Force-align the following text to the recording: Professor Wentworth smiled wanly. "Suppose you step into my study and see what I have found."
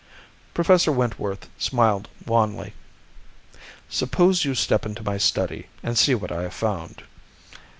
Professor 0.55 0.91
Wentworth 0.91 1.47
smiled 1.59 2.09
wanly. 2.25 2.73
"Suppose 3.87 4.43
you 4.43 4.55
step 4.55 4.83
into 4.83 5.03
my 5.03 5.19
study 5.19 5.67
and 5.83 5.95
see 5.95 6.15
what 6.15 6.31
I 6.31 6.41
have 6.41 6.55
found." 6.55 7.03